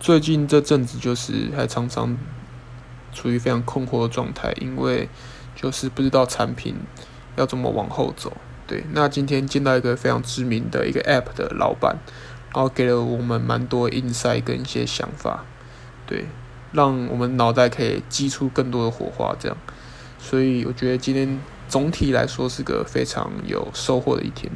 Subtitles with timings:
[0.00, 2.16] 最近这阵子就是还常常
[3.12, 5.08] 处于非常困惑的状态，因为
[5.56, 6.76] 就是不知道产品
[7.36, 8.36] 要怎么往后走。
[8.66, 11.96] 对，那今天见到一个非常知名的一个 APP 的老板，
[12.54, 15.44] 然后给了我们蛮多 insight 跟一些想法，
[16.06, 16.26] 对，
[16.72, 19.56] 让我们脑袋可以激出更多的火花这样。
[20.18, 24.52] 所以我觉得今天总体来说是个非常有收获的一天。